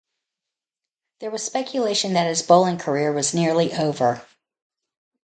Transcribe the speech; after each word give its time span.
There 1.19 1.29
was 1.29 1.45
speculation 1.45 2.13
that 2.13 2.25
his 2.25 2.41
bowling 2.41 2.79
career 2.79 3.11
was 3.13 3.35
nearly 3.35 3.71
over. 3.75 4.25